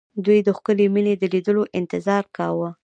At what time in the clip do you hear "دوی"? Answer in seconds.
0.25-0.39